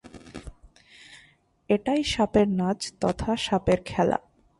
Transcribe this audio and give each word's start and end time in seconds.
এটাই 1.69 2.01
সাপের 2.03 2.47
নাচ 2.59 2.79
তথা 3.01 3.31
সাপের 3.45 3.79
খেলা। 3.85 4.17